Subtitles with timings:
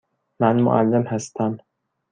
[0.39, 1.57] من معلم هستم.